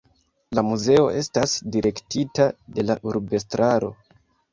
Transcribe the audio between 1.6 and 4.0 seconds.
direktita de la urbestraro.